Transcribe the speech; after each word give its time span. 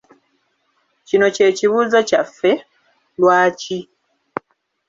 Kino 1.07 1.27
kye 1.35 1.47
kibuuzo 1.57 1.99
kyaffe: 2.09 2.51
Lwaki? 3.19 3.77